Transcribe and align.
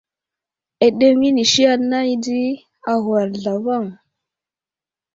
Aɗeŋw 0.85 1.21
inisi 1.29 1.63
anay 1.73 2.11
di 2.23 2.39
agwar 2.93 3.27
zlavaŋ. 3.41 3.85